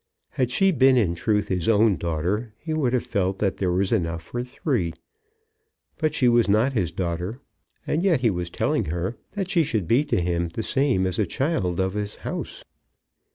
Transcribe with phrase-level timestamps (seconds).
[0.29, 4.23] Had she been in truth his daughter, he would have felt that there was enough
[4.23, 4.93] for three;
[5.99, 7.39] but she was not his daughter,
[7.85, 11.19] and yet he was telling her that she should be to him the same as
[11.19, 12.63] a child of his house!